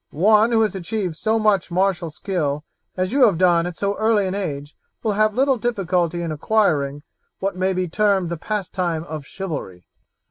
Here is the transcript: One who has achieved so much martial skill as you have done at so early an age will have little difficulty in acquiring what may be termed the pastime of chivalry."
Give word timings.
One 0.09 0.51
who 0.51 0.61
has 0.61 0.73
achieved 0.73 1.15
so 1.15 1.37
much 1.37 1.69
martial 1.69 2.09
skill 2.09 2.63
as 2.97 3.13
you 3.13 3.23
have 3.27 3.37
done 3.37 3.67
at 3.67 3.77
so 3.77 3.95
early 3.99 4.25
an 4.25 4.33
age 4.33 4.75
will 5.03 5.11
have 5.11 5.35
little 5.35 5.57
difficulty 5.57 6.23
in 6.23 6.31
acquiring 6.31 7.03
what 7.37 7.55
may 7.55 7.71
be 7.71 7.87
termed 7.87 8.29
the 8.31 8.35
pastime 8.37 9.03
of 9.03 9.27
chivalry." 9.27 9.85